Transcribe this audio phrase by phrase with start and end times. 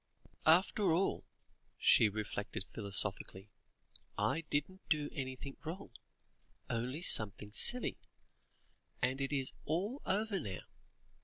[0.47, 1.25] "After all,"
[1.77, 3.51] she reflected philosophically,
[4.17, 5.91] "I didn't do anything wrong
[6.71, 7.99] only something silly
[8.99, 10.61] and it is all over now.